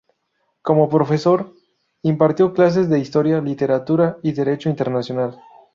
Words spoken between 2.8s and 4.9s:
de historia, literatura y derecho